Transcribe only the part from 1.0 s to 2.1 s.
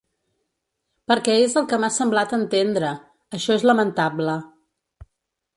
Perquè és el que m’ha